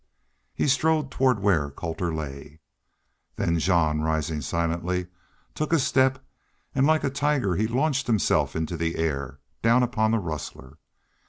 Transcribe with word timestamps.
He 0.55 0.67
strode 0.67 1.11
toward 1.11 1.41
where 1.41 1.69
Colter 1.69 2.11
lay. 2.11 2.59
Then 3.35 3.59
Jean, 3.59 3.99
rising 3.99 4.41
silently, 4.41 5.05
took 5.53 5.71
a 5.71 5.77
step 5.77 6.17
and 6.73 6.87
like 6.87 7.03
a 7.03 7.11
tiger 7.11 7.55
he 7.55 7.67
launched 7.67 8.07
himself 8.07 8.55
into 8.55 8.77
the 8.77 8.95
air, 8.95 9.37
down 9.61 9.83
upon 9.83 10.09
the 10.09 10.17
rustler. 10.17 10.79